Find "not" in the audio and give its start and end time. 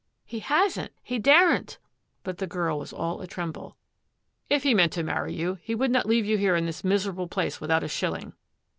5.91-6.07